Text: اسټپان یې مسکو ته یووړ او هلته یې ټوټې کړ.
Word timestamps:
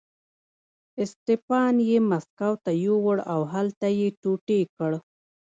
اسټپان 1.01 1.75
یې 1.89 1.97
مسکو 2.09 2.51
ته 2.63 2.71
یووړ 2.85 3.17
او 3.33 3.39
هلته 3.53 3.87
یې 3.99 4.07
ټوټې 4.21 4.61
کړ. 4.77 4.91